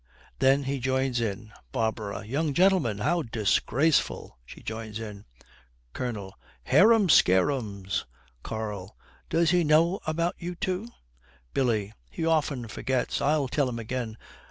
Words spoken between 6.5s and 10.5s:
'Harum scarums!' KARL. 'Does he know about